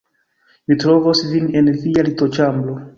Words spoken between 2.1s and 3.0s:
litoĉambro